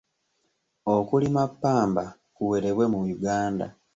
[0.95, 2.03] Okulima ppamba
[2.35, 3.67] kuwerebwe mu Uganda?